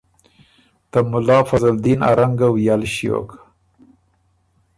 ته 0.91 0.99
مُلا 1.11 1.39
فضل 1.49 1.75
دین 1.85 1.99
ا 2.09 2.11
رنګ 2.17 2.33
ګه 2.39 2.47
وئل 2.53 2.81
ݭیوک 2.93 3.29